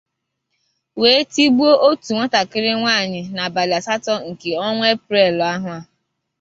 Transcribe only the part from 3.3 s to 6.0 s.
n'abalị asatọ nke ọnwa Eprel ahọ a.